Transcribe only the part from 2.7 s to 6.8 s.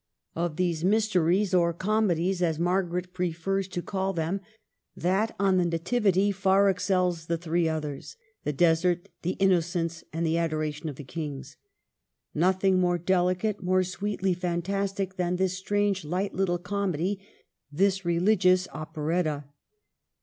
garet prefers to call them, that on the Nativity far